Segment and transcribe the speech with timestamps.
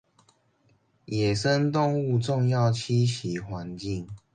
[1.05, 4.07] 野生動物重要棲息環境